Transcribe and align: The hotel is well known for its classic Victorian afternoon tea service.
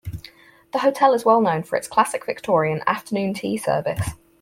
The 0.73 0.79
hotel 0.79 1.13
is 1.13 1.25
well 1.25 1.41
known 1.41 1.61
for 1.61 1.75
its 1.75 1.87
classic 1.87 2.25
Victorian 2.25 2.81
afternoon 2.87 3.35
tea 3.35 3.55
service. 3.57 4.13